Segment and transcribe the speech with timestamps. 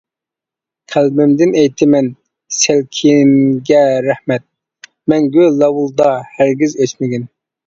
[0.93, 2.07] قەلبىمدىن ئېيتىمەن
[2.59, 4.47] سەلكىنگە رەھمەت،
[5.15, 7.31] مەڭگۈ لاۋۇلدا ھەرگىز ئۆچمىگىن.